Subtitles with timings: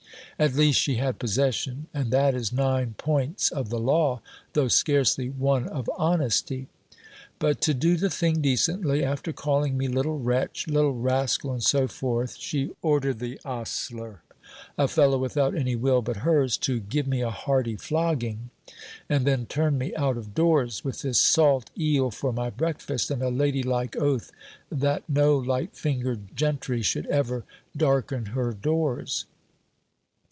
[0.39, 4.21] At least she had possession, and that is nine points of the law,
[4.53, 6.65] though scarcely one of honesty.
[7.37, 11.61] But to do the thing decently, after calling me little wretch, little ras cal, and
[11.63, 14.23] so forth, she ordered the ostler,
[14.79, 18.49] a fellow without any will but hers, to give me a hearty flogging;
[19.07, 23.21] and then turn me out of doors, with this salt eel for my breakfast, and
[23.21, 24.31] a lady like oath
[24.71, 27.45] that no light fingered gentry should ever
[27.77, 29.25] darken her doors.